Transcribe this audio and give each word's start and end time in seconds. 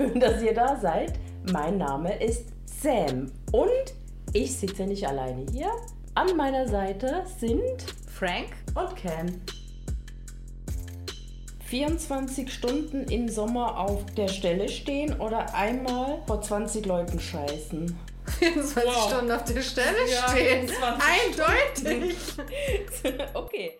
Schön, 0.00 0.18
dass 0.18 0.40
ihr 0.40 0.54
da 0.54 0.78
seid. 0.80 1.18
Mein 1.52 1.76
Name 1.76 2.16
ist 2.24 2.46
Sam 2.64 3.30
und 3.52 3.94
ich 4.32 4.56
sitze 4.56 4.84
nicht 4.84 5.06
alleine 5.06 5.44
hier. 5.52 5.70
An 6.14 6.38
meiner 6.38 6.66
Seite 6.66 7.22
sind 7.38 7.84
Frank 8.10 8.48
und 8.74 8.96
Ken. 8.96 9.42
24 11.66 12.50
Stunden 12.50 13.02
im 13.10 13.28
Sommer 13.28 13.78
auf 13.78 14.06
der 14.14 14.28
Stelle 14.28 14.70
stehen 14.70 15.20
oder 15.20 15.54
einmal 15.54 16.22
vor 16.26 16.40
20 16.40 16.86
Leuten 16.86 17.20
scheißen. 17.20 17.94
24 18.38 18.82
wow. 18.82 19.06
Stunden 19.06 19.32
auf 19.32 19.44
der 19.44 19.60
Stelle 19.60 20.10
ja, 20.10 20.28
stehen. 20.30 20.70
Eindeutig. 21.84 22.16
okay. 23.34 23.78